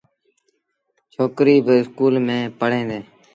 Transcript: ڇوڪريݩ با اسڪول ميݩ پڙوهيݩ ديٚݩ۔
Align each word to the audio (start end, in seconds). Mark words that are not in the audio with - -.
ڇوڪريݩ 1.13 1.63
با 1.65 1.73
اسڪول 1.81 2.13
ميݩ 2.25 2.51
پڙوهيݩ 2.59 2.87
ديٚݩ۔ 2.89 3.07